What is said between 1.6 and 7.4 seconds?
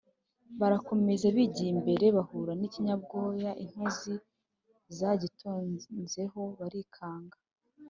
imbere bahura n'ikinyabwoya intozi zagitonzeho barikanga